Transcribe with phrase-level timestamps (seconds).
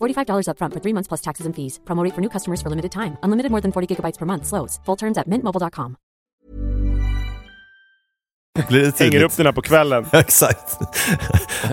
[0.00, 1.80] $45 upfront for three months plus taxes and fees.
[1.84, 3.16] Promo rate for new customers for limited time.
[3.22, 4.46] Unlimited more than 40 gigabytes per month.
[4.46, 4.80] Slows.
[4.86, 5.96] Full terms at mintmobile.com.
[8.98, 10.06] Hänger upp den här på kvällen.
[10.12, 10.76] Exakt.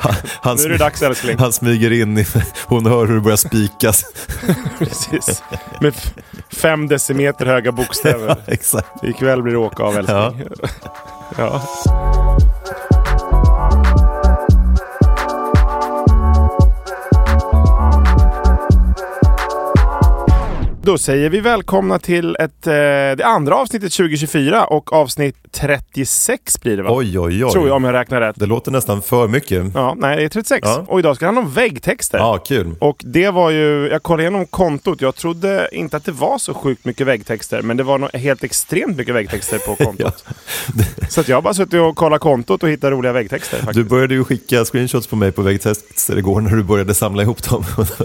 [0.01, 1.37] Han, han, Nu är det dags älskling.
[1.37, 2.25] han smyger in, i,
[2.67, 4.05] hon hör hur det börjar spikas.
[4.79, 5.43] Precis.
[5.81, 5.93] Med
[6.53, 8.37] fem decimeter höga bokstäver.
[8.47, 9.03] Exakt.
[9.03, 10.47] Ikväll blir det åka av älskling.
[11.37, 11.61] Ja.
[20.85, 22.73] Då säger vi välkomna till ett, eh,
[23.17, 26.89] det andra avsnittet 2024 och avsnitt 36 blir det va?
[26.93, 27.51] Oj, oj, oj.
[27.51, 28.35] Tror jag om jag räknar rätt.
[28.39, 29.65] Det låter nästan för mycket.
[29.73, 30.61] Ja, nej det är 36.
[30.67, 30.85] Ja.
[30.87, 32.17] Och idag ska det handla om väggtexter.
[32.17, 32.75] Ja, kul.
[32.79, 36.53] Och det var ju, jag kollade igenom kontot, jag trodde inte att det var så
[36.53, 40.25] sjukt mycket väggtexter, men det var nog helt extremt mycket väggtexter på kontot.
[41.09, 43.69] Så att jag har bara suttit och kollat kontot och hittat roliga väggtexter.
[43.73, 47.43] Du började ju skicka screenshots på mig på väggtester igår när du började samla ihop
[47.43, 47.63] dem.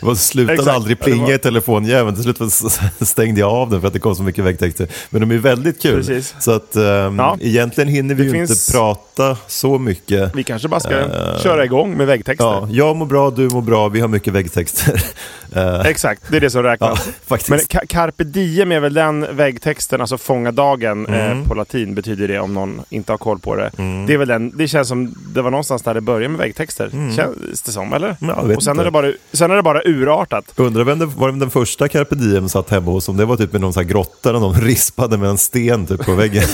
[0.00, 0.76] Det var slutade Exakt.
[0.76, 2.16] aldrig Ja, plinga var- i telefonjäveln.
[2.22, 4.88] Till slut stängde jag av den för att det kom så mycket väggtexter.
[5.10, 5.96] Men de är väldigt kul.
[5.96, 6.34] Precis.
[6.40, 7.36] Så att ehm, Ja.
[7.40, 10.34] egentligen hinner vi Det ju finns- inte prata så mycket.
[10.36, 12.44] Vi kanske bara ska Eh, köra igång med väggtexter.
[12.44, 15.02] Ja, jag mår bra, du mår bra, vi har mycket väggtexter.
[15.52, 17.08] Eh, Exakt, det är det som ja, räknas.
[17.26, 17.50] faktiskt.
[17.50, 21.38] Men ca- carpe diem är väl den väggtexten, alltså fånga dagen Mm.
[21.40, 23.70] eh, på latin betyder det om någon inte har koll på det.
[24.06, 26.90] Det är väl den, det känns som det var någonstans där det började med väggtexter.
[27.16, 28.16] Känns det som, eller?
[28.20, 28.34] Mm.
[28.48, 28.82] Ja, och sen inte.
[28.82, 30.44] är, det bara, sen är det bara urartat.
[30.56, 33.52] Undrar vem det var den första carpe diem satt hemma hos, om det var typ
[33.52, 36.44] med någon sån här grotta där någon rispade med en sten typ på väggen.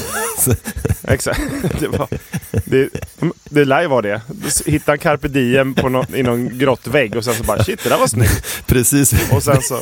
[1.09, 1.41] Exakt.
[1.81, 2.09] Det, var,
[2.65, 2.89] det,
[3.45, 4.21] det lär ju vara det.
[4.67, 7.89] Hitta en carpe diem på någon, i någon grottvägg och sen så bara shit, det
[7.89, 8.63] där var snyggt.
[8.67, 9.79] precis, Och sen så,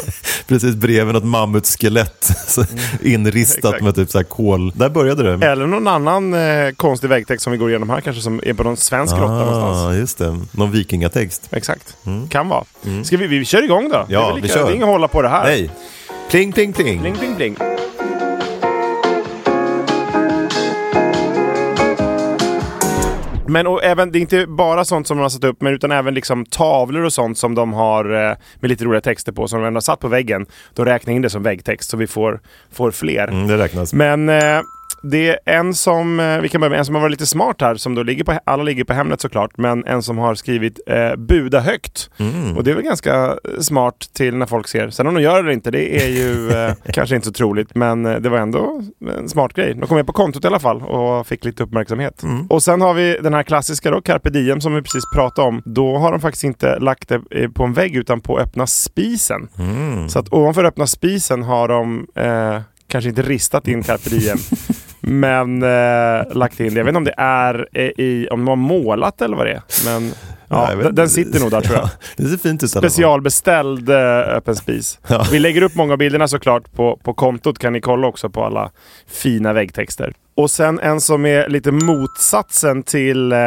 [0.47, 2.31] precis bredvid något mammutskelett
[3.03, 3.85] inristat Exakt.
[3.85, 4.73] med typ så här kol.
[4.75, 5.47] Där började det.
[5.47, 8.63] eller någon annan eh, konstig väggtext som vi går igenom här kanske som är på
[8.63, 9.79] någon svensk grotta någonstans.
[9.79, 10.41] Ah, just det.
[10.53, 11.49] Någon vikingatext.
[11.51, 11.97] Exakt.
[12.29, 12.65] Kan vara.
[13.05, 14.05] Ska vi, vi kör igång då?
[14.09, 14.65] det är Ja, vi kör.
[14.65, 15.45] Det är inget att hålla på det här.
[15.45, 15.62] Nej.
[16.31, 17.01] Pling, pling, pling.
[17.01, 17.57] Bling, bling, bling.
[23.53, 25.93] Men och även, det är inte bara sånt som de har satt upp, men utan
[25.93, 29.61] även liksom tavlor och sånt som de har eh, med lite roliga texter på, som
[29.61, 30.47] de ändå har satt på väggen.
[30.75, 32.41] Då räknar jag in det som väggtext, så vi får,
[32.73, 33.29] får fler.
[33.29, 33.93] Mm, det räknas.
[33.93, 34.61] Men eh,
[35.03, 37.61] det är en som, eh, vi kan börja med en som har varit lite smart
[37.61, 40.81] här, som då ligger på, alla ligger på Hemnet såklart, men en som har skrivit
[40.87, 42.11] eh, buda högt.
[42.19, 42.57] Mm.
[42.57, 44.91] Och det är väl ganska smart till när folk ser.
[44.91, 47.75] Sen om de gör det eller inte, det är ju eh, kanske inte så troligt,
[47.75, 48.83] men eh, det var ändå
[49.19, 49.75] en smart grej.
[49.75, 52.23] De kom med på kontot i alla fall och fick lite uppmärksamhet.
[52.23, 52.47] Mm.
[52.47, 55.63] Och sen har vi den här klassiska då, carpe diem, som vi precis pratade om.
[55.65, 59.49] Då har de faktiskt inte lagt det eh, på en vägg, utan på öppna spisen.
[59.59, 60.09] Mm.
[60.09, 62.61] Så att ovanför öppna spisen har de eh,
[62.93, 64.39] kanske inte ristat in carpe diem.
[65.01, 66.81] Men eh, lagt in det.
[66.81, 69.53] Jag vet inte om det är eh, i, om de har målat eller vad det
[69.53, 69.63] är.
[69.85, 70.15] Men Nej,
[70.49, 71.85] ja, vet den, sitter nog där tror jag.
[71.89, 72.71] Ja, det ser fint ut.
[72.71, 74.99] Specialbeställd eh, öppen spis.
[75.09, 75.27] Ja.
[75.33, 77.59] Vi lägger upp många av bilderna såklart på, på kontot.
[77.59, 78.71] Kan ni kolla också på alla
[79.07, 80.13] fina väggtexter.
[80.35, 83.39] Och sen en som är lite motsatsen till eh,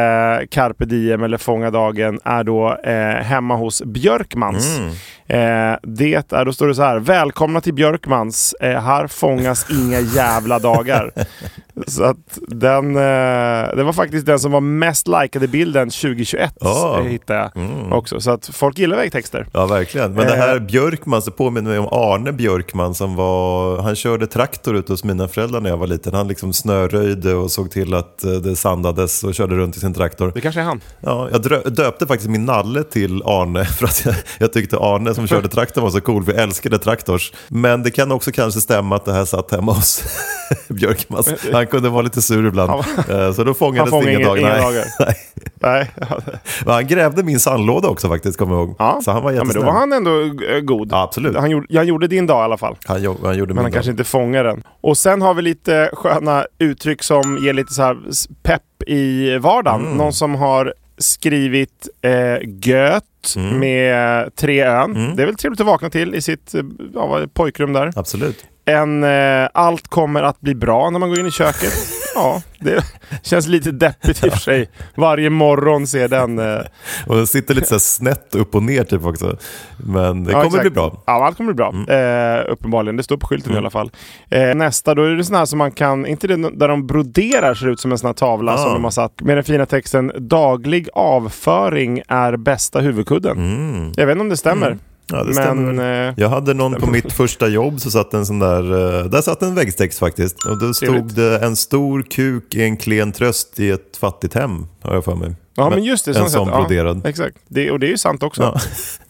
[0.51, 4.77] carpe diem eller fånga dagen är då eh, hemma hos Björkmans.
[4.77, 4.89] Mm.
[5.27, 6.99] Eh, det är, då står det så här.
[6.99, 8.53] Välkomna till Björkmans.
[8.61, 11.11] Eh, här fångas inga jävla dagar.
[11.87, 16.99] så att den, eh, det var faktiskt den som var mest likade bilden 2021 Ja.
[16.99, 17.93] eh, hittade jag Mm.
[17.93, 18.19] också.
[18.21, 19.47] Så att folk gillar väggtexter.
[19.53, 20.13] Ja, verkligen.
[20.13, 20.39] Men det Eh.
[20.39, 25.03] här Björkman, så påminner mig om Arne Björkman som var, han körde traktor ute hos
[25.03, 26.13] mina föräldrar när jag var liten.
[26.13, 29.93] Han liksom snöröjde och såg till att eh, det sandades och körde runt i sin
[29.93, 30.31] traktor.
[30.35, 30.81] Det kanske är han.
[30.99, 31.41] Ja, jag
[31.73, 35.83] döpte faktiskt min nalle till Arne för att jag, jag tyckte Arne som körde traktorn
[35.83, 37.33] var så cool, för jag älskade traktors.
[37.47, 40.03] Men det kan också kanske stämma att det här satt hemma hos
[40.67, 41.29] Björkmans.
[41.53, 42.83] Han kunde vara lite sur ibland.
[43.09, 44.71] Eh, Så då fångades Han fångade det inga inga- dagar.
[44.71, 45.15] inga Nej.
[45.65, 45.91] Nej.
[46.65, 48.75] Han grävde min sandlåda också faktiskt, kommer jag ihåg.
[48.79, 48.99] Ja.
[49.03, 50.87] Så han var ja, men då var han ändå eh, god.
[50.91, 51.35] Ja, absolut.
[51.37, 52.75] Han gjorde, han gjorde din dag i alla fall.
[52.85, 53.73] Han, jo- han gjorde Men min han dag.
[53.73, 54.63] kanske inte fångar den.
[54.81, 57.97] Och sen har vi lite sköna uttryck som ger lite så här
[58.43, 59.85] pepp i vardagen.
[59.85, 59.97] Mm.
[59.97, 63.03] Någon som har skrivit eh, göt
[63.37, 63.59] Mm.
[63.59, 65.13] med tre ön.
[65.15, 66.61] Det är väl trevligt att vakna till i sitt eh,
[66.93, 67.91] ja, pojkrum där.
[67.95, 68.45] Absolut.
[68.65, 71.73] En eh, allt kommer att bli bra när man går in i köket.
[72.15, 72.83] ja, det
[73.23, 74.69] känns lite deppigt i och för sig.
[74.95, 76.39] Varje morgon ser den.
[76.39, 76.61] Eh,
[77.07, 79.37] Och den sitter lite så snett upp och ner typ också.
[79.77, 80.61] Men det Ja, kommer exakt.
[80.61, 81.03] bli bra.
[81.05, 81.95] Ja, allt kommer bli bra.
[81.95, 82.97] Eh, uppenbarligen.
[82.97, 83.91] Det står på skylten i alla fall.
[84.29, 87.53] Eh, nästa, då är det sån här som man kan, inte det där de broderar
[87.53, 88.57] ser ut som en sån här tavla Ah.
[88.57, 93.93] som de har satt med den fina texten Daglig avföring är bästa huvudkudden.
[93.97, 94.77] Jag vet inte om det stämmer.
[95.07, 96.07] Ja, det stämmer men väl.
[96.07, 99.21] eh, Jag hade någon på mitt första jobb så satt en sån där, eh, där
[99.21, 100.45] satt en väggtext faktiskt.
[100.45, 104.65] Och då stod det en stor kuk i en klen tröst i ett fattigt hem,
[104.83, 105.35] har jag för mig.
[105.55, 106.11] ja, men just det.
[106.11, 106.41] En sån sätt.
[106.51, 107.05] Ja, broderad.
[107.05, 107.37] exakt.
[107.47, 108.41] Det, och det är ju sant också.
[108.41, 108.59] Ja.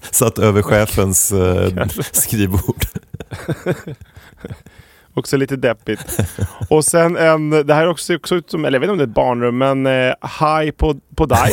[0.11, 2.85] Satt över chefens eh, skrivbord.
[5.13, 6.19] Också lite deppigt.
[6.69, 8.97] Och sen en, det här är också, också ut som, eller jag vet inte om
[8.97, 11.51] det är ett barnrum, men eh, High på, på dig.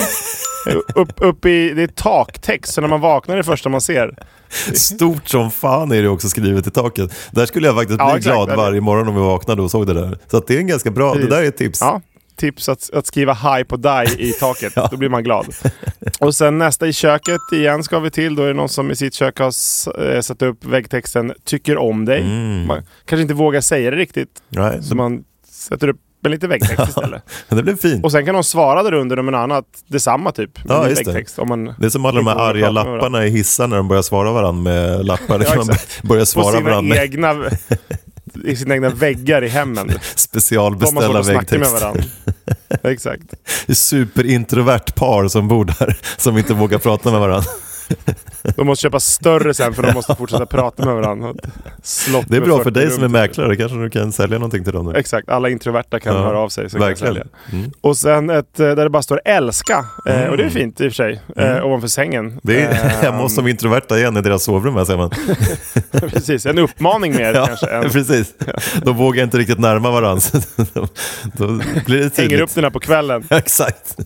[0.95, 4.15] Upp, upp i, det är taktext, så när man vaknar är det första man ser.
[4.75, 7.15] Stort som fan är det också skrivet i taket.
[7.31, 9.95] Där skulle jag faktiskt bli Ja, glad varje morgon om jag vaknade och såg det
[9.95, 10.19] där.
[10.31, 11.31] Så det är en ganska bra, det Precis.
[11.31, 11.81] där är ett tips.
[11.81, 12.01] Ja,
[12.37, 14.75] tips att, att skriva High på dig i taket.
[14.91, 15.47] Då blir man glad.
[16.21, 18.35] Och sen nästa i köket igen ska vi till.
[18.35, 19.53] Då är det någon som i sitt kök har
[20.15, 22.25] eh, satt upp väggtexten Tycker om dig.
[22.67, 24.43] Man kanske inte vågar säga det riktigt.
[24.49, 27.23] Nej, Så man sätter upp en liten väggtext istället.
[27.49, 28.05] det blev fint.
[28.05, 29.65] Och sen kan de svara där under med något annat.
[29.87, 30.65] Detsamma typ.
[30.65, 31.13] med Ja, just det.
[31.13, 31.39] väggtext.
[31.39, 33.89] Om man Det är som alla de här arga med lapparna i hissar när de
[33.89, 35.41] börjar svara varandra med lappar.
[35.49, 37.45] Ja, man börjar svara sina varandra med egna,
[38.45, 39.93] i sina egna väggar i hemmen.
[40.15, 42.03] Specialbeställa med varandra.
[42.83, 43.25] Exakt.
[43.67, 47.51] Det superintrovert par som bor där, som inte vågar prata med varandra.
[48.57, 51.35] De måste köpa större sen för de måste fortsätta prata med varandra.
[51.83, 54.65] Slott Det är bra för 40 dig som är mäklare, kanske du kan sälja någonting
[54.65, 54.99] till dem nu.
[54.99, 56.71] Exakt, alla introverta kan Ja, höra av sig.
[56.71, 57.15] Så kan verkligen.
[57.15, 57.27] sälja.
[57.53, 57.71] Mm.
[57.81, 59.85] Och sen ett eh, där det bara står älska.
[60.07, 61.21] Eh, och det är fint i och för sig.
[61.37, 62.41] Eh, ovanför sängen.
[62.43, 65.11] Det är hemma hos de introverta igen i deras sovrum här ser man.
[66.11, 67.67] Precis, en uppmaning mer Ja, kanske.
[67.67, 68.35] Än, precis.
[68.85, 70.23] De vågar inte riktigt närma varandra.
[71.37, 71.47] Då,
[71.87, 73.25] blir det hänger upp den här på kvällen.
[73.31, 73.97] Exakt.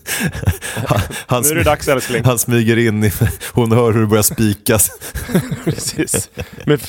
[0.87, 2.23] Han, han, Nu är det dags älskling.
[2.25, 3.11] han smyger in, i,
[3.53, 4.89] hon hör hur det börjar spikas.
[5.65, 6.29] Precis.
[6.65, 6.81] Med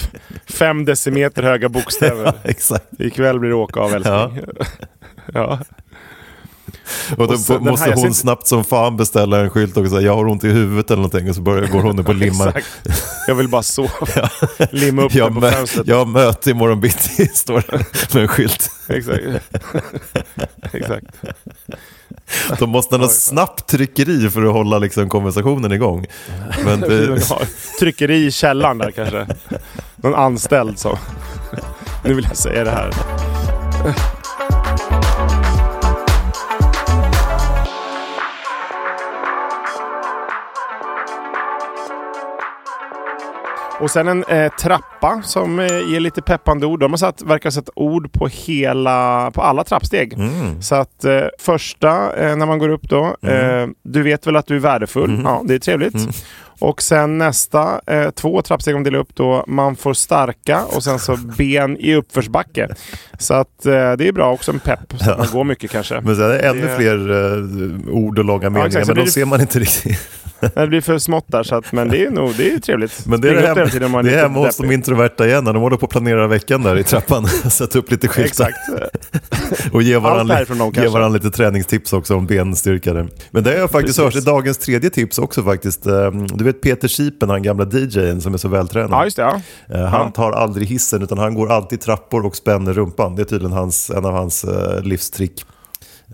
[0.46, 2.32] fem decimeter höga bokstäver.
[2.44, 2.86] Exakt.
[2.98, 4.44] Ikväll blir det åka av älskling.
[5.34, 5.58] Ja.
[7.16, 10.14] Och då Och så måste hon snabbt som fan beställa en skylt och säga jag
[10.16, 12.48] har ont i huvudet eller någonting och så börjar, går hon och limmar.
[12.48, 13.00] Exakt.
[13.26, 14.30] Jag vill bara sova.
[14.70, 15.86] Limma upp Jag, den på fönstret.
[15.86, 17.84] jag har möte imorgon bitti, står det
[18.14, 18.70] med en skylt.
[18.88, 19.22] Exakt.
[20.72, 21.06] Exakt.
[22.58, 26.06] Då måste ha snabbt tryckeri för att hålla liksom, konversationen igång.
[26.64, 27.20] Men det,
[27.80, 29.26] Tryckeri i källaren där kanske.
[29.96, 30.96] Någon anställd som...
[32.04, 32.92] Nu vill jag säga det här.
[43.80, 46.80] Och sen en eh, trappa som eh, ger lite peppande ord.
[46.80, 50.12] De har satt, verkar ha satt ord på, hela, på alla trappsteg.
[50.12, 50.62] Mm.
[50.62, 54.46] Så att eh, första, eh, när man går upp då, eh, du vet väl att
[54.46, 55.10] du är värdefull.
[55.10, 55.22] Mm.
[55.24, 55.94] Ja, det är trevligt.
[56.60, 60.98] Och sen nästa, eh, två trappsteg om delar upp då, man får starka och sen
[60.98, 62.68] så ben i uppförsbacke.
[63.18, 64.94] Så att eh, det är bra, också en pepp.
[65.00, 66.00] Så att man går mycket kanske.
[66.00, 68.96] men sen är det ännu Det- fler eh, ord och långa meningar, exakt, så men
[68.98, 70.00] de det- ser man inte riktigt.
[70.54, 73.06] Det blir för smått där, så att, men det är nog det är trevligt.
[73.06, 74.72] Men det är, Springa det hem, tiden om man det är lite hemma hos de
[74.72, 77.26] introverta igen, när de håller på att planera veckan där i trappan.
[77.50, 78.48] Sätta upp lite skyltar
[79.72, 80.40] och ge varandra,
[80.74, 83.06] ge varandra lite träningstips också om benstyrka.
[83.30, 84.14] Men det har jag faktiskt Precis.
[84.14, 85.86] hört i dagens tredje tips också faktiskt.
[85.86, 88.90] Eh, Du vet Peter Sipen, han gamla DJn som är så vältränad.
[88.92, 89.22] Ja, just det.
[89.22, 89.40] Ja.
[89.74, 93.16] Eh, Han tar aldrig hissen utan han går alltid trappor och spänner rumpan.
[93.16, 95.44] Det är tydligen hans, en av hans eh, livstrick.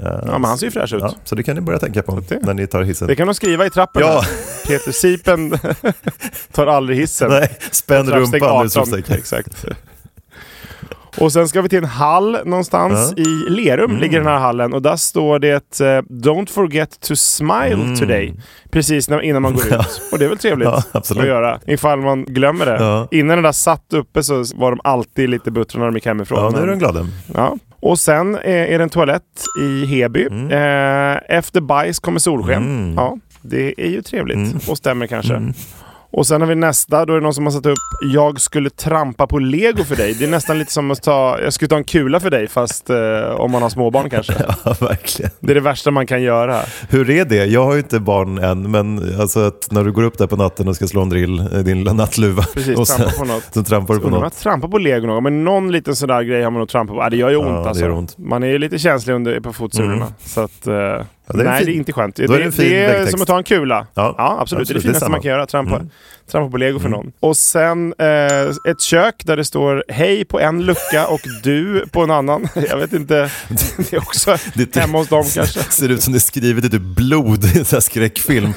[0.00, 1.00] Eh, ja, men han ser ju fräsch ut.
[1.02, 3.08] ja, så det kan ni börja tänka på det- när ni tar hissen.
[3.08, 4.02] Det kan de skriva i trappen.
[4.02, 4.22] Ja.
[4.66, 5.58] Peter Sipen
[6.52, 7.30] tar aldrig hissen.
[7.30, 8.42] Nej, spänn rumpan.
[8.42, 8.66] 18.
[8.66, 9.16] utropstecken.
[9.18, 9.64] Exakt.
[11.20, 14.02] Och sen ska vi till en hall någonstans i Lerum, Mm.
[14.02, 14.72] ligger den här hallen.
[14.74, 18.34] Och där står det eh, “Don't forget to smile today”
[18.70, 20.02] precis när, innan man går ut.
[20.12, 20.80] Och det är väl trevligt Mm.
[20.92, 22.76] Ja, att göra, ifall man glömmer det.
[22.80, 23.08] Ja.
[23.10, 26.38] Innan den där satt uppe så var de alltid lite buttra när de gick hemifrån.
[26.38, 27.06] Ja, nu är de glada.
[27.34, 27.56] Ja.
[27.80, 29.22] Och sen eh, är det en toalett
[29.62, 30.26] i Heby.
[30.30, 30.50] Mm.
[30.50, 32.94] Eh, efter bajs kommer solsken.
[32.96, 35.52] Ja, det är ju trevligt och stämmer kanske.
[36.16, 37.78] Och sen har vi nästa, då är det någon som har satt upp
[38.12, 40.14] “Jag skulle trampa på lego för dig”.
[40.18, 42.90] Det är nästan lite som att ta, jag skulle ta en kula för dig fast
[42.90, 42.96] eh,
[43.36, 44.32] om man har småbarn kanske.
[44.64, 45.30] Ja, verkligen.
[45.40, 46.60] Det är det värsta man kan göra.
[46.88, 47.44] Hur är det?
[47.44, 50.36] Jag har ju inte barn än, men alltså att när du går upp där på
[50.36, 53.44] natten och ska slå en drill, eh, din lilla nattluva, Precis, och trampa på något.
[53.54, 54.22] så trampar du på om något.
[54.22, 56.96] jag trampar på lego någon men någon liten sån där grej har man nog trampat
[56.96, 57.02] på.
[57.02, 57.90] Ja, det gör ju ont Ja, alltså.
[57.90, 58.18] ont.
[58.18, 59.94] Man är ju lite känslig under, på fotsulorna.
[59.94, 60.08] Mm.
[60.24, 60.74] Så att, eh,
[61.26, 62.16] det är nej, fin- det är inte skönt.
[62.16, 63.10] då är det, det det är väggtext.
[63.10, 63.86] som att ta en kula.
[63.94, 64.68] Ja, Ja, absolut.
[64.68, 64.82] Det är det absolut.
[64.82, 65.10] Det är finaste samma.
[65.12, 65.46] man kan göra.
[65.46, 65.90] Trampa, Mm.
[66.30, 67.12] trampa på lego för någon.
[67.20, 72.02] Och sen eh, ett kök där det står hej på en lucka och du på
[72.02, 72.48] en annan.
[72.68, 73.30] Jag vet inte.
[73.76, 75.60] Det är också Det- hemma hos dem kanske.
[75.62, 78.52] ser ut som det är skrivet i typ blod i en sån här skräckfilm.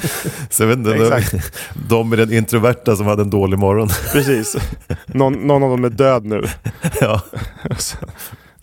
[0.50, 1.54] Så jag vet inte, de, Exakt.
[1.90, 3.90] de är den introverta som hade en dålig morgon.
[4.12, 4.56] Precis.
[5.06, 6.44] Någon, någon av dem är död nu.
[7.02, 7.22] Ja.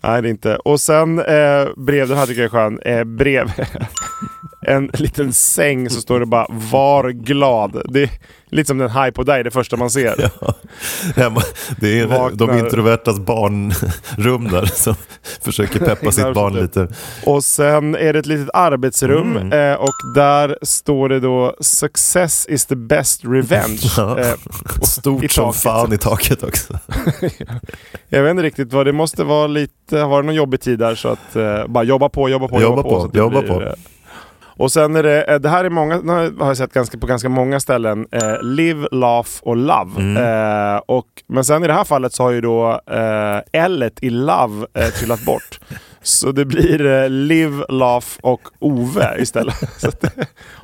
[0.05, 0.55] Nej, det är inte.
[0.55, 2.79] Och sen eh, brev, den här tycker jag är skön.
[2.79, 3.51] Eh, brev.
[4.67, 7.81] en liten säng så står det bara “Var glad”.
[7.89, 8.09] Det är
[8.49, 10.31] lite som den haj på dig, det första man ser.
[11.19, 11.41] Hemma,
[11.79, 12.47] det är Vaknar.
[12.47, 14.95] de introvertas barnrum där som
[15.41, 16.87] försöker peppa sitt barn lite.
[17.25, 19.71] Och sen är det ett litet arbetsrum Mm.
[19.71, 23.79] eh, och där står det då “Success is the best revenge”.
[23.97, 24.19] Ja.
[24.19, 24.33] Eh,
[24.81, 26.79] Stort som fan i taket också.
[28.09, 30.95] jag vet inte riktigt vad det måste vara lite, har det någon jobbig tid där
[30.95, 33.49] så att eh, bara jobba på, jobba på, Jobba på, så att det jobba blir,
[33.49, 33.75] på.
[34.57, 35.95] Och sen är det, eh, det här är många,
[36.39, 39.91] har jag sett ganska, på ganska många ställen, eh, live, laugh och love.
[40.01, 40.17] Mm.
[40.73, 44.09] Eh, och, men sen i det här fallet så har ju då eh, L i
[44.09, 45.59] love eh, trillat bort.
[46.01, 49.55] Så det blir eh, Live, Laugh och Ove istället.
[49.77, 50.03] Så att,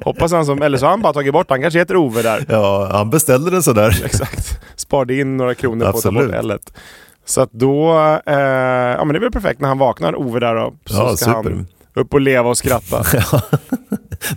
[0.03, 2.45] hoppas han som, eller så har han bara tagit bort, han kanske heter Ove där.
[2.49, 4.01] Ja, han beställde den sådär.
[4.05, 4.59] Exakt.
[4.75, 6.31] Sparade in några kronor på att ta Absolut.
[6.31, 6.57] bort L.
[7.25, 7.91] Så att då,
[8.25, 10.73] eh, ja men det är väl perfekt när han vaknar, Ove där då.
[10.85, 11.33] Så Ja, ska super.
[11.51, 13.03] han upp och leva och skratta.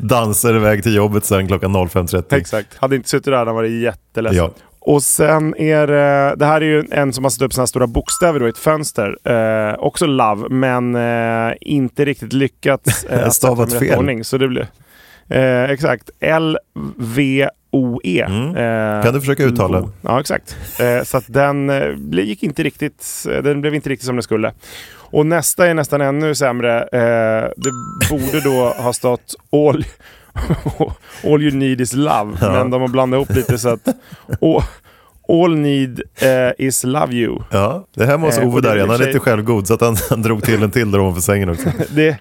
[0.00, 2.34] Dansar iväg till jobbet sen klockan 05.30.
[2.36, 2.76] Exakt.
[2.76, 4.44] Hade inte suttit där hade han varit jätteledsen.
[4.44, 4.50] Ja.
[4.86, 7.86] Och sen är det, det här är ju en som har satt upp här stora
[7.86, 9.16] bokstäver då i ett fönster.
[9.24, 13.98] Eh, också love, men eh, inte riktigt lyckats eh, Stavat fel.
[13.98, 14.24] ordning.
[14.24, 14.66] Så det blir,
[15.28, 16.10] eh, exakt.
[16.20, 17.46] L-V-O-E.
[18.28, 18.56] Mm.
[18.56, 19.88] Eh, Kan du försöka uttala?
[20.00, 20.56] Ja, exakt.
[20.80, 24.52] Eh, så att den eh, gick inte riktigt, den blev inte riktigt som den skulle.
[25.14, 26.82] Och nästa är nästan ännu sämre.
[26.82, 27.70] Eh, det
[28.10, 29.84] borde då ha stått all,
[31.24, 32.36] all you need is love.
[32.40, 32.52] Ja.
[32.52, 33.88] Men de har blandat ihop lite så att
[34.40, 34.62] all,
[35.28, 37.38] all need eh, is love you.
[37.50, 38.90] Ja, det här måste Ove där igen.
[38.90, 41.48] Han är lite självgod så att han, han drog till en till där ovanför sängen
[41.48, 41.68] också.
[41.90, 42.16] Det är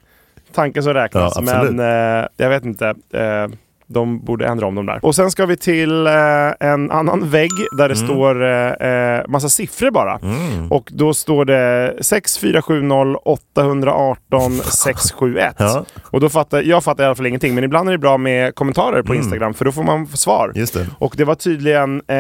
[0.54, 1.34] tanken som räknas.
[1.36, 2.88] Ja, men eh, jag vet inte.
[3.14, 3.48] Eh,
[3.94, 5.00] de borde ändra om dem där.
[5.06, 6.14] Och sen ska vi till eh,
[6.60, 10.20] en annan vägg där det står eh, eh, massa siffror bara.
[10.24, 10.72] Mm.
[10.72, 15.56] Och då står det 6470 818 671.
[15.60, 15.86] Ja.
[16.04, 18.56] Och då fattar, jag fattar i alla fall ingenting, men ibland är det bra med
[18.56, 19.24] kommentarer på Mm.
[19.24, 20.52] Instagram för då får man svar.
[20.56, 20.88] Just det.
[21.00, 22.18] Och det var tydligen eh,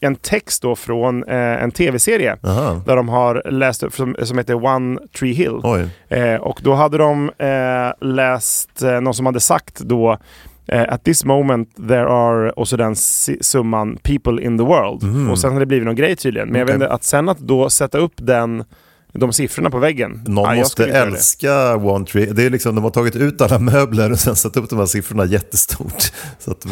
[0.00, 2.36] en text då från eh, en tv-serie
[2.86, 5.60] där de har läst upp som, som heter One Tree Hill.
[6.08, 7.30] Eh, och då hade de
[8.00, 10.18] läst någon som hade sagt då
[10.72, 12.96] eh, At this moment there are, och så den
[13.40, 15.02] summan people in the world.
[15.02, 15.30] Mhm.
[15.30, 16.48] Och sen har det blivit någon grej tydligen.
[16.48, 18.64] Men jag vet inte, att sen att då sätta upp den,
[19.12, 20.20] de siffrorna på väggen.
[20.26, 22.26] Någon ja, måste älska One Tree.
[22.26, 24.86] Det är liksom, de har tagit ut alla möbler och sen satt upp de här
[24.86, 26.12] siffrorna jättestort.
[26.38, 26.64] Så att.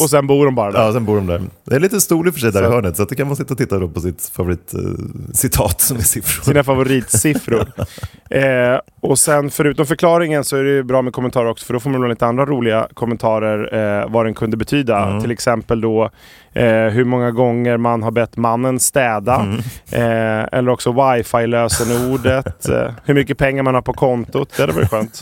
[0.00, 0.80] Och sen bor de bara där.
[0.80, 1.42] Ja, sen bor de där.
[1.64, 3.08] Det är en liten stol i och för sig där Så- i hörnet, så att
[3.08, 6.44] det kan man sitta och titta då på sitt favoritcitat citat som är siffror.
[6.44, 7.66] Sina favoritsiffror.
[8.30, 11.80] eh, och sen förutom förklaringen så är det ju bra med kommentarer också för då
[11.80, 15.06] får man lite andra roliga kommentarer eh, vad den kunde betyda.
[15.08, 15.20] Mm.
[15.20, 16.10] Till exempel då
[16.54, 19.34] eh, hur många gånger man har bett mannen städa.
[19.34, 19.58] Mm.
[19.92, 22.68] Eh, eller också wifi-lösenordet.
[22.68, 24.52] eh, hur mycket pengar man har på kontot.
[24.56, 25.20] Det hade varit skönt.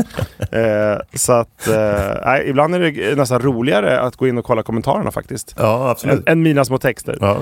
[0.53, 5.11] Eh, så att eh, ibland är det nästan roligare att gå in och kolla kommentarerna
[5.11, 5.55] faktiskt.
[5.59, 6.29] Ja, absolut.
[6.29, 7.19] än mina små texter.
[7.21, 7.39] Ja,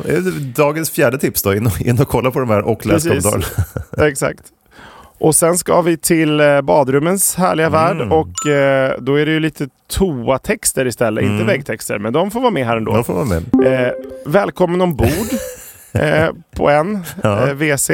[0.56, 3.24] dagens fjärde tips då, in och, in och kolla på de här och läs Precis.
[3.24, 4.08] kommentarerna.
[4.08, 4.42] Exakt.
[5.18, 8.12] Och sen ska vi till eh, badrummens härliga värld Mm.
[8.12, 11.46] och eh, då är det ju lite toatexter istället, inte Mm.
[11.46, 11.98] väggtexter.
[11.98, 12.92] Men de får vara med här ändå.
[12.94, 13.44] De får vara med.
[13.86, 13.92] Eh,
[14.26, 15.08] välkommen ombord
[15.92, 17.48] eh, på en Ja.
[17.48, 17.90] eh, WC.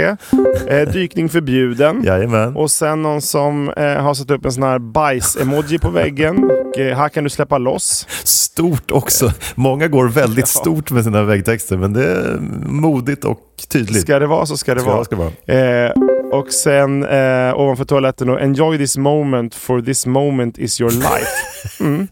[0.68, 2.02] Eh, dykning förbjuden.
[2.04, 2.56] Jajamän.
[2.56, 6.44] Och sen någon som eh, har satt upp en sån här bajs-emoji på väggen.
[6.44, 8.06] Och, här kan du släppa loss.
[8.24, 9.32] Stort också.
[9.54, 10.60] Många går väldigt Ja.
[10.60, 14.02] stort med sina väggtexter, men det är modigt och tydligt.
[14.02, 14.96] Ska det vara så ska det Ska vara.
[14.96, 15.32] vara, ska vara.
[16.32, 21.28] Och sen eh, ovanför toaletten då, enjoy this moment for this moment is your life.
[21.80, 22.08] Mm.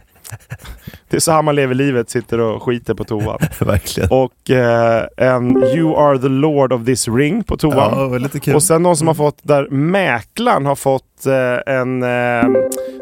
[1.10, 3.38] Det är så här man lever livet, sitter och skiter på toan.
[3.58, 4.10] Verkligen.
[4.10, 8.10] Och eh, en You are the Lord of this ring på toan.
[8.12, 8.54] Ja, lite kul.
[8.54, 12.02] Och sen någon som har fått, där mäklaren har fått eh, en...
[12.02, 12.48] Eh,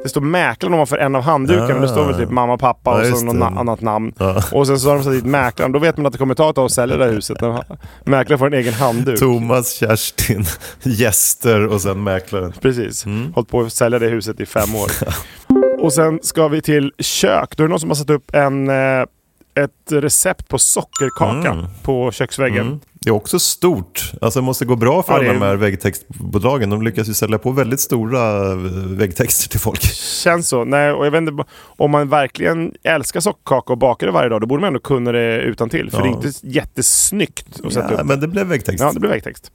[0.02, 1.74] det står mäklaren ovanför en av handdukarna.
[1.78, 1.80] Ah.
[1.80, 4.12] Det står väl typ mamma, pappa Ja, och så något na- annat namn.
[4.18, 4.42] Ja.
[4.52, 5.72] Och sen så har de satt dit mäklaren.
[5.72, 7.40] Då vet man att det kommer ta ett tag att sälja det här huset.
[7.40, 7.64] När
[8.04, 9.18] mäklaren får en egen handduk.
[9.18, 10.44] Thomas, Kerstin,
[10.82, 12.52] gäster och sen mäklaren.
[12.62, 13.06] Precis.
[13.06, 13.32] Mm.
[13.32, 14.90] Hållit på att sälja det huset i fem år.
[15.78, 17.56] och sen ska vi till kök.
[17.56, 19.02] Då är det någon som har satt upp en, eh,
[19.54, 21.64] ett recept på sockerkaka Mm.
[21.82, 22.66] på köksväggen.
[22.66, 22.80] Mm.
[23.00, 24.12] Det är också stort.
[24.20, 26.70] Alltså det måste gå bra för Ja, alla de är- här väggtextbolagen.
[26.70, 28.56] De lyckas ju sälja på väldigt stora eh,
[28.86, 29.80] väggtexter till folk.
[30.24, 30.64] Känns så.
[30.64, 34.40] Nej, och jag vet inte, om man verkligen älskar sockerkaka och bakar det varje dag,
[34.40, 35.90] då borde man ändå kunna det utan till.
[35.90, 36.02] För Ja.
[36.04, 38.06] det är inte jättesnyggt att sätta Ja, upp.
[38.06, 38.80] men det blev väggtext.
[38.80, 39.50] Ja, det blir vägtext.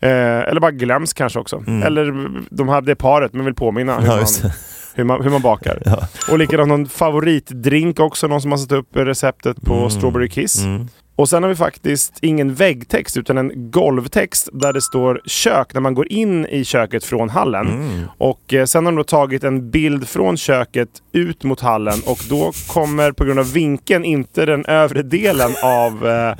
[0.00, 1.56] Eh, eller bara glöms kanske också.
[1.66, 1.82] Mm.
[1.82, 4.50] Eller de hade paret, men vill påminna hur, Ja, man.
[4.98, 5.82] Hur, man, hur man bakar.
[5.84, 6.08] Ja.
[6.30, 9.90] Och likadant någon favoritdrink också, någon som har satt upp receptet på Mm.
[9.90, 10.62] Strawberry Kiss.
[10.64, 10.88] Mm.
[11.16, 15.80] Och sen har vi faktiskt ingen väggtext utan en golvtext där det står kök när
[15.80, 17.66] man går in i köket från hallen.
[17.68, 18.04] Mm.
[18.18, 22.18] Och eh, sen har de då tagit en bild från köket ut mot hallen och
[22.28, 26.34] då kommer på grund av vinkeln inte den övre delen av eh,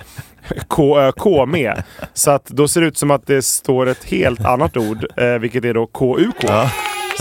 [0.68, 1.82] KÖK med.
[2.14, 5.26] Så att då ser det ut som att det står ett helt annat ord, eh,
[5.38, 6.36] vilket är då KUK.
[6.40, 6.70] Ja.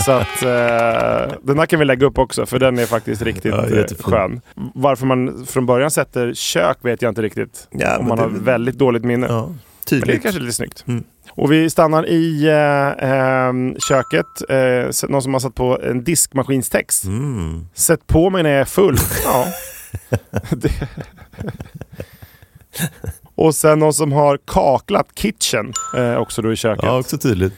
[0.04, 3.52] Så att eh, den där kan vi lägga upp också för den är faktiskt riktigt
[3.54, 4.02] Ja, eh, jättefin.
[4.02, 4.40] skön.
[4.74, 7.68] Varför man från början sätter kök vet jag inte riktigt.
[7.70, 9.26] Ja, Om man det- har väldigt dåligt minne.
[9.26, 9.58] Ja, Men
[9.90, 10.22] det är tydligt.
[10.22, 10.84] kanske lite snyggt.
[10.88, 11.04] Mm.
[11.30, 14.26] Och vi stannar i eh, ehm, köket.
[14.48, 17.04] Eh, någon som har satt på en diskmaskinstext.
[17.04, 17.66] Mm.
[17.74, 18.96] Sätt på mig när jag är full.
[19.24, 19.46] Ja.
[23.34, 26.84] Och sen någon som har kaklat kitchen eh, också då i köket.
[26.84, 26.98] Ja, Ja.
[26.98, 27.54] också tydligt.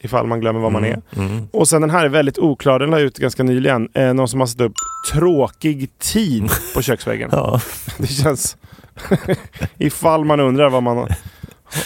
[0.00, 1.00] Ifall man glömmer vad man är.
[1.16, 1.48] Mm.
[1.52, 2.78] Och sen den här är väldigt oklar.
[2.78, 3.88] Den la ut ganska nyligen.
[3.94, 4.72] Eh, någon som har satt upp
[5.12, 7.28] tråkig tid på köksväggen.
[7.32, 7.60] Ja.
[7.98, 8.56] Det känns...
[9.78, 11.08] ifall man undrar vad man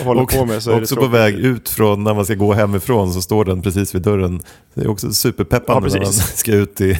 [0.04, 2.24] håller Och på med så är det också på tråkig väg ut från när man
[2.24, 4.40] ska gå hemifrån så står den precis vid dörren.
[4.74, 6.98] Det är också superpeppande Ja, när man ska ut i,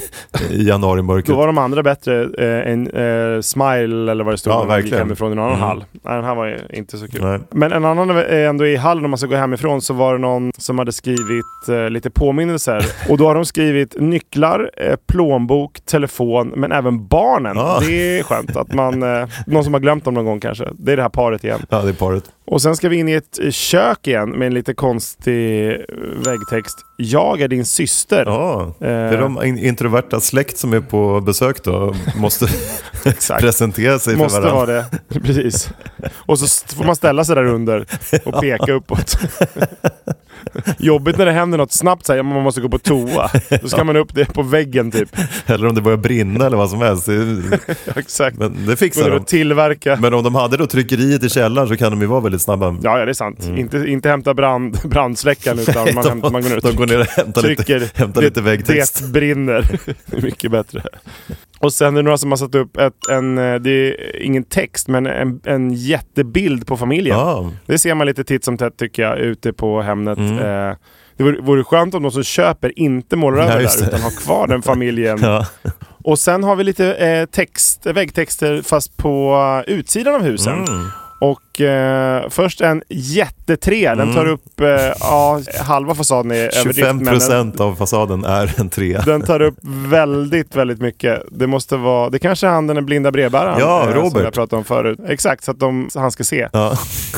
[0.51, 1.27] i januarimörkret.
[1.27, 2.23] Då var de andra bättre.
[2.23, 4.53] Eh, en eh, smile eller vad det stod.
[4.53, 5.61] Ja, när man gick hemifrån i en annan Mm.
[5.69, 5.85] hall.
[6.03, 7.21] Nej, den här var ju inte så kul.
[7.25, 7.41] Nej.
[7.51, 10.19] Men en annan är ändå i hallen om man ska gå hemifrån så var det
[10.19, 12.87] någon som hade skrivit eh, lite påminnelser.
[13.09, 17.59] Och då har de skrivit nycklar, eh, plånbok, telefon men även barnen.
[17.59, 17.81] Ah.
[17.81, 20.65] Det är skönt att man, eh, någon som har glömt dem någon gång kanske.
[20.79, 21.61] Det är det här paret igen.
[21.69, 22.25] Ja, det är paret.
[22.47, 25.77] Och sen ska vi in i ett eh, kök igen med en lite konstig eh,
[26.27, 26.79] väggtext.
[26.97, 28.25] Jag är din syster.
[28.27, 28.93] Ja, det Eh.
[28.93, 31.95] är de in- introverta släkt som är på besök då.
[32.17, 32.47] Måste
[33.41, 34.75] presentera sig Måste för varandra.
[34.75, 35.21] vara det.
[35.21, 35.69] Precis.
[36.13, 37.87] Och så får man ställa sig där under
[38.25, 39.17] och peka uppåt.
[40.79, 43.31] Jobbigt när det händer något snabbt, så här, man måste gå på toa.
[43.63, 45.17] Då ska man upp det på väggen typ.
[45.47, 47.09] Eller om det börjar brinna eller vad som helst.
[47.97, 48.39] Exakt.
[48.39, 49.25] Men det fixar de.
[49.25, 49.99] tillverka.
[50.01, 52.77] Men om de hade då tryckeriet i källaren så kan de ju vara väldigt snabba.
[52.83, 53.51] Ja, ja, det är sant.
[53.57, 57.01] Inte, inte hämta brand, brandsläckaren utan man, de, man går ner och de går ner
[57.01, 57.81] och hämtar trycker.
[57.81, 59.03] lite, hämtar lite väggtext.
[59.03, 59.79] Det brinner.
[60.07, 60.83] Det är mycket bättre.
[61.65, 64.45] Och sen är det några som har satt upp ett, en, eh, det är ingen
[64.45, 67.19] text, men en, en jättebild på familjen.
[67.19, 70.19] Ja, Det ser man lite titt som tätt tycker jag ute på Hemnet.
[70.19, 70.39] Mm.
[70.39, 70.77] Eh,
[71.17, 74.01] det vore, vore skönt om de som köper inte målar Ja, över just där utan
[74.01, 75.19] har kvar den familjen.
[75.23, 75.47] ja.
[76.05, 79.35] Och sen har vi lite eh, text, väggtexter fast på
[79.67, 80.65] uh, utsidan av husen.
[80.65, 80.87] Mm.
[81.21, 83.95] Och eh, först en jättetre.
[83.95, 84.67] Den tar upp, eh,
[85.01, 86.63] ja, halva fasaden är överdrift.
[86.63, 89.03] 25 men den, procent av fasaden är en trea.
[89.03, 89.55] den tar upp
[89.91, 91.23] väldigt, väldigt mycket.
[91.31, 93.59] Det måste vara, det kanske är han den blinda brevbäraren.
[93.61, 94.25] Ja, eh, Som Robert.
[94.25, 94.99] jag pratade om förut.
[95.09, 96.49] Exakt, så att de, han ska se.
[96.53, 96.73] Ja.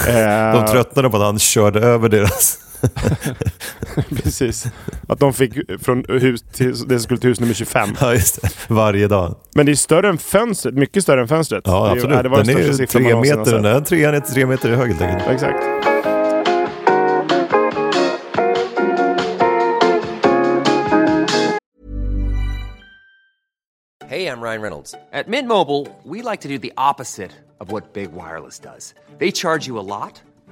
[0.09, 2.59] Eh, De tröttnade på att han körde över deras.
[4.23, 4.67] Precis.
[5.09, 7.89] Att de fick från hus till, det som skulle till hus nummer 25.
[8.01, 8.49] Ja, just det.
[8.69, 9.37] Varje dag.
[9.55, 10.75] Men det är större än fönstret.
[10.75, 11.63] Mycket större än fönstret.
[11.67, 12.23] Ja, det, absolut.
[12.23, 13.37] Det var den den är ju tre meter.
[13.37, 13.65] Den sett.
[13.65, 15.29] här trean är tre meter hög helt enkelt.
[15.29, 15.87] Exakt.
[24.17, 24.95] Hey, I'm Ryan Reynolds.
[25.13, 28.95] At Mint Mobile, we like to do the opposite of what Big Wireless does.
[29.19, 30.23] They charge you a lot,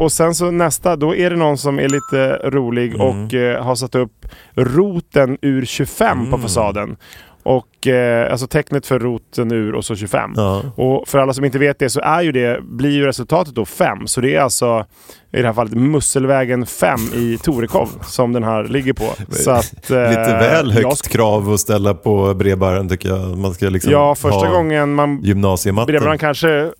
[0.00, 3.00] Och sen så nästa, då är det någon som är lite rolig Mm.
[3.06, 6.42] och eh, har satt upp roten ur 25 på Mm.
[6.42, 6.96] fasaden.
[7.42, 10.32] Och eh, alltså tecknet för roten ur och så 25.
[10.36, 10.62] Ja.
[10.76, 13.64] Och för alla som inte vet det så är ju det, blir ju resultatet då
[13.64, 14.06] 5.
[14.06, 14.84] Så det är alltså
[15.32, 19.04] i det här fallet Musselvägen 5 i Torekov som den här ligger på.
[19.30, 23.38] Så att, eh, Lite väl jag högt sk- krav att ställa på brevbäraren tycker jag.
[23.38, 25.20] Man ska liksom Ja, första ha gången man.
[25.86, 26.70] Brevbäraren kanske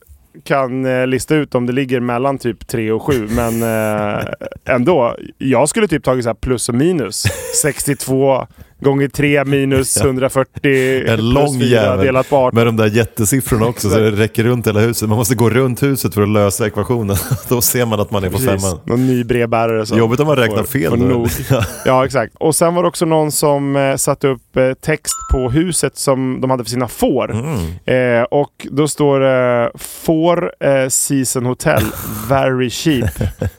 [0.45, 4.25] kan eh, lista ut om det ligger mellan typ 3 och 7, men eh,
[4.65, 5.17] ändå.
[5.39, 7.25] Jag skulle typ tagit så här plus och minus.
[7.63, 8.47] 62
[8.81, 12.57] gånger 3 minus 140 En lång 4 jävel delat på 18.
[12.57, 15.09] med de där jättesiffrorna också så det räcker runt hela huset.
[15.09, 17.17] Man måste gå runt huset för att lösa ekvationen.
[17.49, 18.63] Då ser man att man är på Precis.
[18.63, 18.81] femman.
[18.85, 21.29] Någon ny brevbärare som Jobbigt om man räknar fel får nog.
[21.85, 22.35] Ja, exakt.
[22.39, 26.41] Och sen var det också någon som eh, satte upp eh, text på huset som
[26.41, 27.31] de hade för sina får.
[27.31, 28.19] Mm.
[28.21, 31.83] Eh, och då står det får eh, season hotel
[32.29, 33.11] very cheap.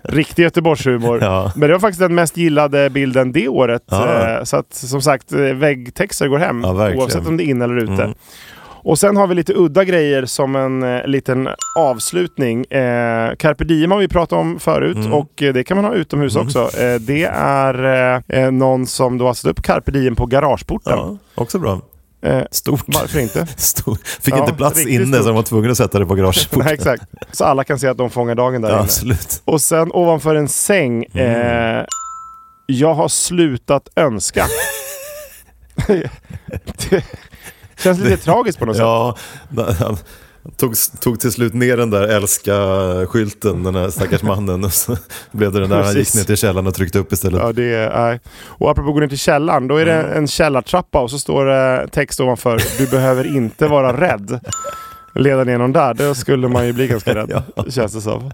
[0.04, 1.20] Riktig Göteborgshumor.
[1.22, 1.52] Ja.
[1.56, 3.82] Men det var faktiskt den mest gillade bilden det året.
[3.90, 4.30] Ja.
[4.38, 6.62] Eh, så att som sagt, eh, väggtexter går hem.
[6.64, 7.92] Ja, oavsett om det är inne eller ute.
[8.04, 8.14] Mm.
[8.84, 12.66] Och sen har vi lite udda grejer som en eh, liten avslutning.
[12.66, 15.14] Eh, Carpe diem har vi pratat om förut Mm.
[15.14, 16.60] och eh, det kan man ha utomhus också.
[16.80, 20.94] Eh, det är eh, någon som då har satt upp Carpe diem på garageporten.
[20.98, 21.82] Ja, också bra.
[22.52, 22.84] Stort.
[22.88, 23.46] varför inte?
[23.58, 23.98] Stor.
[24.22, 25.18] Fick Ja, inte plats inne stort.
[25.22, 26.64] så de var tvungna att sätta det på garageporten.
[26.66, 27.04] Nej, exakt.
[27.32, 28.84] Så alla kan se att de fångar dagen där Ja, inne.
[28.84, 29.42] absolut.
[29.46, 31.06] Och sen ovanför en säng.
[31.14, 31.86] Mm.
[32.66, 34.46] Jag har slutat önska.
[35.88, 37.04] det
[37.84, 38.82] känns lite tragiskt på något sätt.
[38.84, 39.18] Ja,
[39.80, 39.98] han
[40.58, 44.64] tog, tog till slut ner den där älska-skylten, den här stackars mannen.
[44.64, 44.98] Och så
[45.32, 47.42] blev det den där, han gick ner till källaren och tryckte upp istället.
[47.42, 48.20] Ja, det är.
[48.46, 50.18] Och apropå gå ner till källaren, då är det Mm.
[50.18, 52.62] en källartrappa och så står det text ovanför.
[52.78, 54.40] Du behöver inte vara rädd.
[55.16, 57.44] Leda ner någon där, då skulle man ju bli ganska rädd.
[57.70, 58.32] Känns det som.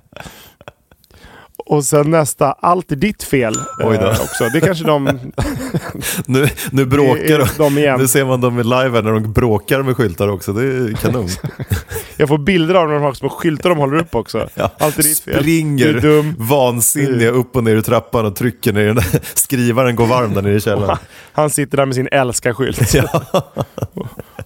[1.69, 3.55] Och sen nästa, allt är ditt fel.
[3.83, 4.05] Oj då.
[4.05, 4.49] eh, också.
[4.53, 5.19] Det kanske de...
[6.25, 7.99] Nu, nu bråkar de igen.
[7.99, 10.53] Nu ser man dem i live här när de bråkar med skyltar också.
[10.53, 11.29] Det är kanon.
[12.17, 14.49] Jag får bilder av dem, de har små skyltar de håller upp också.
[14.53, 14.71] Ja.
[14.79, 15.39] Allt är ditt fel.
[15.39, 16.35] Springer Du är dum.
[16.37, 19.03] vansinniga upp och ner i trappan och trycker ner den.
[19.33, 20.97] Skrivaren går varm där nere i källaren.
[21.33, 22.93] Han sitter där med sin älska-skylt.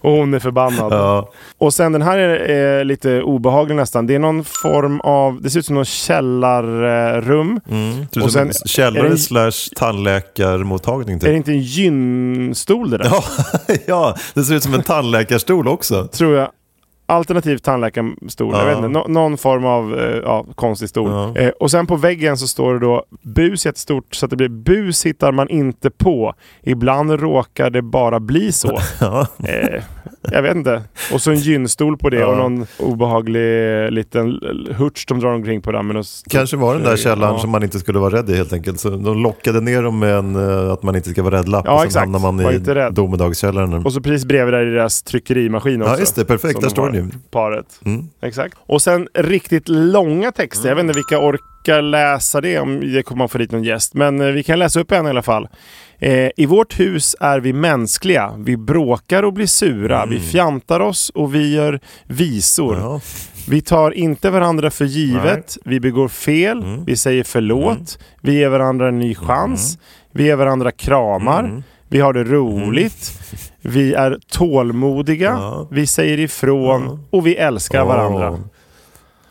[0.07, 0.93] Och hon är förbannad.
[0.93, 1.31] Ja.
[1.57, 2.35] Och sen den här är,
[2.79, 4.07] är lite obehaglig nästan.
[4.07, 7.59] Det är någon form av, det ser ut som någon källarrum.
[7.69, 8.07] Mm.
[8.23, 11.35] Och sen, källare det- slash tandläkarmottagning Är det typ.
[11.35, 13.05] inte en gynstol det där?
[13.11, 13.23] Ja,
[13.85, 16.07] ja, det ser ut som en tandläkarstol också.
[16.07, 16.47] Tror jag.
[17.11, 18.53] Alternativ tandläkarstol.
[18.53, 18.65] Jag Ja.
[18.65, 18.87] vet inte.
[18.87, 21.09] Nå- någon form av eh, ja, konstig stol.
[21.09, 21.35] Ja.
[21.41, 24.49] Eh, och sen på väggen så står det då bus jättestort så att det blir
[24.49, 26.33] bus hittar man inte på.
[26.63, 28.79] Ibland råkar det bara bli så.
[28.99, 29.27] Ja.
[29.47, 29.83] Eh,
[30.31, 30.83] jag vet inte.
[31.13, 32.25] Och så en gynstol på det Ja.
[32.27, 34.39] och någon obehaglig liten
[34.77, 37.39] hurts de drar omkring på något stort- Kanske var den där källaren Ja.
[37.41, 38.79] som man inte skulle vara rädd i helt enkelt.
[38.79, 41.65] Så de lockade ner dem med en eh, att man inte ska vara rädd-lapp.
[41.65, 42.01] Ja, och sen exakt.
[42.11, 42.39] hamnar man
[42.89, 43.73] i domedagskällaren.
[43.85, 45.93] Och så precis bredvid där är deras tryckerimaskin också.
[45.93, 46.25] Ja, just det.
[46.25, 46.61] Perfekt.
[46.61, 47.11] Där står den ju.
[47.31, 47.79] Paret.
[47.85, 48.05] Mm.
[48.21, 48.57] Exakt.
[48.67, 50.69] Och sen riktigt långa texter.
[50.69, 53.93] Jag vet inte vilka orkar läsa det om det kommer man få dit någon gäst.
[53.93, 55.47] Men eh, vi kan läsa upp en i alla fall.
[56.01, 58.33] Eh, I vårt hus är vi mänskliga.
[58.37, 60.05] Vi bråkar och blir sura.
[60.05, 62.77] Vi fjantar oss och vi gör visor.
[62.77, 63.01] Ja.
[63.47, 65.57] Vi tar inte varandra för givet.
[65.65, 66.63] Vi begår fel.
[66.63, 66.85] Mm.
[66.85, 67.99] Vi säger förlåt.
[68.21, 69.77] Vi ger varandra en ny chans.
[70.11, 71.43] Vi ger varandra kramar.
[71.43, 71.63] Mm.
[71.87, 73.19] Vi har det roligt.
[73.61, 75.29] Vi är tålmodiga.
[75.29, 75.67] Ja.
[75.71, 76.83] Vi säger ifrån.
[76.85, 76.99] Ja.
[77.17, 78.31] Och vi älskar varandra.
[78.31, 78.39] Åh.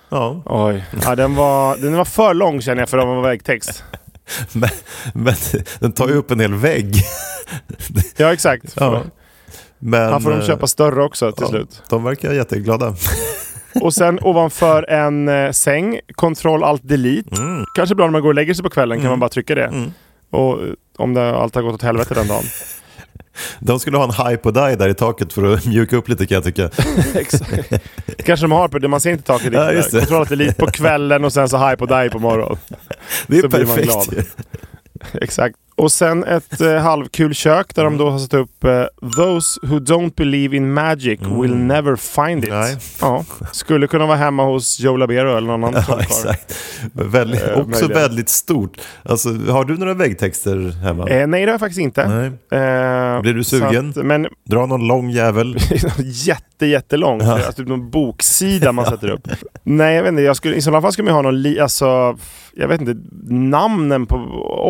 [0.09, 0.85] Ja, Oj.
[1.05, 3.85] Ja, den, var, den var för lång känner jag för att vara väggtext.
[4.53, 4.71] men,
[5.15, 5.35] men
[5.79, 6.95] den tar ju upp en hel vägg.
[8.17, 8.75] Ja exakt.
[8.77, 9.03] Ja.
[9.79, 11.83] Men, Här får de eh, köpa större också till ja, slut.
[11.89, 12.95] De verkar jätteglada.
[13.81, 17.37] Och sen ovanför en eh, säng, Ctrl Alt Delete.
[17.37, 17.65] Mm.
[17.75, 19.67] Kanske bra när man går och lägger sig på kvällen kan man bara trycka det.
[19.67, 19.93] Mm.
[20.31, 22.45] Och eh, om det allt har gått åt helvete den dagen.
[23.59, 26.27] De skulle ha en high på dig där i taket för att mjuka upp lite
[26.27, 26.71] kan jag tycka.
[27.15, 27.73] Exakt.
[28.25, 29.61] kanske de har på det, man ser inte taket riktigt.
[29.61, 30.13] Ja, just det.
[30.17, 32.59] Alt Delete på kvällen och sen så high på dig på morgonen.
[33.27, 34.37] Det är Så blir man perfekt.
[35.13, 35.57] Exakt.
[35.75, 38.85] Och sen ett eh, halvkul kök där de då har satt upp eh,
[39.17, 42.51] “Those who don't believe in magic will never find it”.
[42.51, 42.61] Mm.
[42.61, 42.77] Nej.
[43.01, 46.57] Ja, skulle kunna vara hemma hos Joe Labero eller någon annan Ja, exakt.
[46.93, 47.93] Väldigt, Eh, också möjligen.
[48.03, 48.81] väldigt stort.
[49.03, 51.09] Alltså, har du några väggtexter hemma?
[51.09, 52.03] Eh, nej, det har jag faktiskt inte.
[52.03, 53.91] Eh, Blir du sugen?
[53.91, 55.57] Att, men Dra någon lång jävel.
[55.99, 57.23] jätte, jättelångt.
[57.23, 57.33] Ja.
[57.33, 59.29] Alltså typ någon boksida man sätter upp.
[59.63, 60.23] Nej, jag vet inte.
[60.23, 62.17] Jag skulle, I sådana fall skulle man ha någon, li, alltså,
[62.55, 62.97] jag vet inte,
[63.35, 64.17] namnen på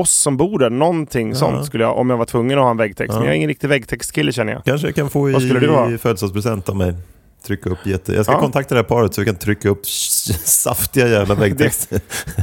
[0.01, 0.71] oss som bor där.
[1.01, 3.15] Någonting sånt skulle jag, om jag var tvungen att ha en väggtext.
[3.15, 4.65] Men jag är ingen riktig väggtextkille känner jag.
[4.65, 6.95] Kanske jag kan få i, Vad i födelsedagspresent av mig.
[7.47, 8.13] Trycka upp jätte...
[8.15, 8.41] Jag ska Ja.
[8.41, 9.87] kontakta det här paret så vi kan trycka upp
[10.45, 12.01] saftiga jävla väggtexter.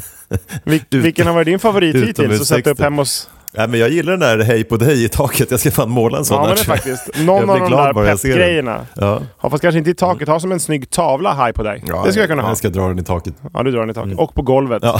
[0.63, 2.41] Vil, vilken har varit din favorit hittills?
[2.41, 3.29] att sätta upp hemma hos...
[3.53, 5.51] Nej, men jag gillar den där hej på dig i taket.
[5.51, 7.09] Jag ska fan måla en sån Ja, men det är faktiskt.
[7.19, 8.85] Någon av de där peppgrejerna.
[8.95, 9.21] Ja.
[9.41, 10.27] Ja, fast kanske inte i taket.
[10.27, 11.83] Ha som en snygg tavla haj på dig.
[12.05, 12.49] det ska jag kunna ha.
[12.49, 13.33] Jag ska dra den i taket.
[13.53, 14.17] Ja, du drar den i taket.
[14.19, 14.83] Och på golvet.
[14.83, 14.99] Ja.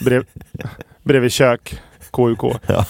[0.00, 0.24] Brev,
[1.02, 1.80] bredvid kök.
[2.16, 2.56] KUK.
[2.66, 2.84] Ja.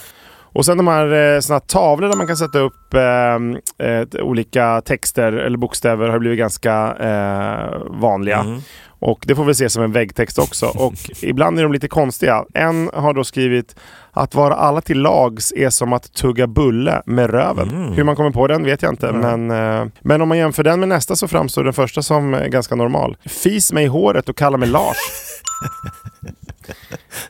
[0.54, 4.06] Och sen de här eh, såna här tavlor där man kan sätta upp eh, eh,
[4.24, 8.38] olika texter eller bokstäver har blivit ganska eh, vanliga.
[8.38, 8.60] Mm.
[8.98, 10.66] Och det får vi se som en väggtext också.
[10.74, 12.44] Och ibland är de lite konstiga.
[12.54, 13.76] En har då skrivit
[14.10, 17.70] att vara alla till lags är som att tugga bulle med röven.
[17.70, 17.92] Mm.
[17.92, 19.12] Hur man kommer på den vet jag inte.
[19.12, 22.46] Men, eh, men om man jämför den med nästa så framstår den första som eh,
[22.46, 23.16] ganska normal.
[23.26, 24.96] Fis mig i håret och kalla mig Lars.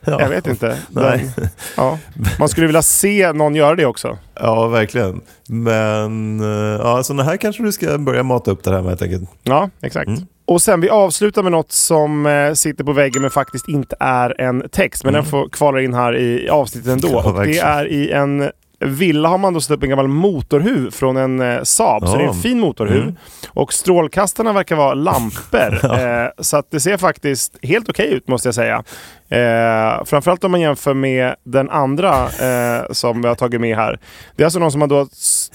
[0.05, 0.21] Ja.
[0.21, 0.79] Jag vet inte.
[0.89, 1.31] Nej.
[1.37, 1.99] Den, ja.
[2.39, 4.19] Man skulle vilja se någon göra det också.
[4.35, 5.21] Ja, verkligen.
[5.49, 9.03] Men eh, ja, sådana här kanske du ska börja mata upp det här med helt
[9.03, 9.31] enkelt.
[9.43, 10.09] Ja, exakt.
[10.09, 10.21] Mm.
[10.47, 14.41] Och sen vi avslutar med något som eh, sitter på väggen men faktiskt inte är
[14.41, 15.05] en text.
[15.05, 17.09] Men den får kvala in här i avsnittet ändå.
[17.09, 17.25] Mm.
[17.25, 18.51] Ja, och det är i en
[18.85, 22.07] villa har man då satt upp en gammal motorhuv från en eh, Saab.
[22.09, 22.19] Så Ja.
[22.19, 23.03] det är en fin motorhuv.
[23.03, 23.15] Mm.
[23.49, 25.85] Och strålkastarna verkar vara lampor.
[26.01, 28.85] eh, så att det ser faktiskt helt okej ut måste jag säga.
[29.29, 33.99] Eh, framförallt om man jämför med den andra eh, som vi har tagit med här.
[34.37, 35.07] Det är alltså någon som har då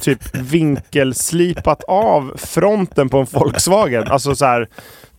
[0.02, 4.08] typ vinkelslipat av fronten på en Volkswagen.
[4.08, 4.68] Alltså så här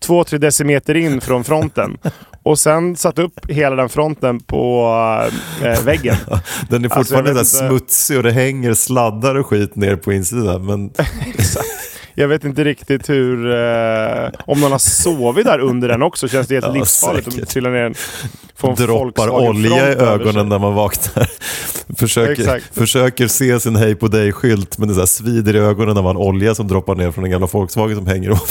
[0.07, 1.99] 2-3 decimeter in från fronten.
[2.43, 4.87] Och sen satt upp hela den fronten på
[5.65, 6.17] eh, väggen.
[6.69, 7.79] Den är Alltså, fortfarande jag vet så här inte.
[7.79, 10.67] smutsig och det hänger sladdar och skit ner på insidan.
[10.67, 10.91] Men
[12.15, 13.55] Jag vet inte riktigt hur...
[13.55, 17.41] Eh, om någon har sovit där under den också känns det helt Ja, livsfarligt säkert.
[17.41, 17.95] det trillar ner en...
[18.57, 21.31] får en droppar olja i ögonen när man vaknar.
[21.97, 22.75] Försöker, Exakt.
[22.79, 26.17] försöker se sin hej på dig-skylt men det så här svider i ögonen när man
[26.17, 28.51] har olja som droppar ner från den gamla Volkswagen som hänger upp.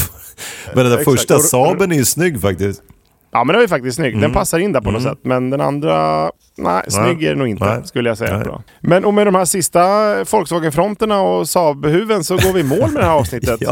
[0.65, 1.17] Men den där Exakt.
[1.17, 2.81] första Saaben är ju snygg faktiskt.
[3.31, 4.09] Ja men den är faktiskt snygg.
[4.13, 4.21] Mm.
[4.21, 5.17] Den passar in där på något sätt.
[5.23, 6.29] Men den andra...
[6.57, 7.81] Nej, snygg är den nog inte Nej.
[7.85, 8.37] skulle jag säga.
[8.39, 8.61] Bra.
[8.81, 9.79] Men och med de här sista
[10.23, 13.57] Volkswagen-fronterna och Saab-huven så går vi i mål med det här avsnittet.
[13.61, 13.71] Ja.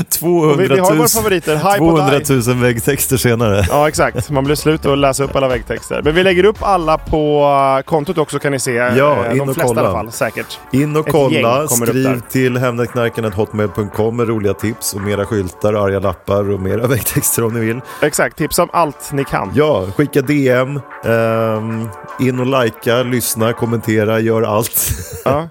[0.00, 1.54] Och 200 vi, 000, vi har våra favoriter.
[1.56, 2.38] High på 200 dig.
[2.48, 3.66] 000 väggtexter senare.
[3.68, 6.02] Ja exakt, man blir slut att läsa upp alla väggtexter.
[6.04, 7.44] Men vi lägger upp alla på
[7.78, 8.72] eh, kontot också kan ni se.
[8.72, 9.82] Ja, Eh, in De och flesta kolla.
[9.82, 10.58] i alla fall, säkert.
[10.72, 16.50] In och Ett kolla, skriv till hemnetknarken.hotmail.com med roliga tips och mera skyltar, arga lappar
[16.50, 17.80] och mera väggtexter om ni vill.
[18.02, 19.50] Exakt, tipsa om allt ni kan.
[19.54, 21.88] Ja, skicka DM, ehm,
[22.20, 24.88] in och likea, lyssna, kommentera, gör allt.
[25.24, 25.48] Ja.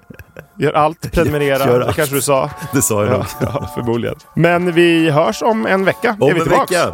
[0.57, 1.65] Gör allt, prenumerera.
[1.65, 1.95] Gör det allt.
[1.95, 2.49] kanske du sa.
[2.73, 3.25] Det sa jag Ja, nog.
[3.39, 4.15] ja, förmodligen.
[4.35, 6.17] Men vi hörs om en vecka.
[6.19, 6.71] Om en tillbaks.
[6.71, 6.93] vecka.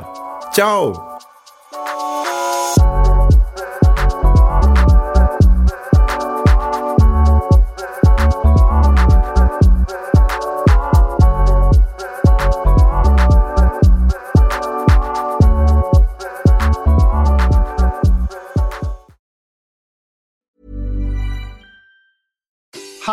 [0.55, 1.16] Ciao!